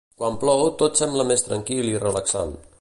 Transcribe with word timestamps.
Quan 0.21 0.37
plou, 0.43 0.63
tot 0.79 1.03
sembla 1.03 1.27
més 1.33 1.47
tranquil 1.51 1.93
i 1.93 1.97
relaxant. 2.09 2.59